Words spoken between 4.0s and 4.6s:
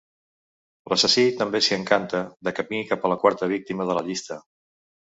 la llista.